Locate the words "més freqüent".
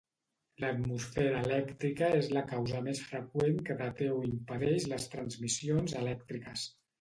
2.87-3.61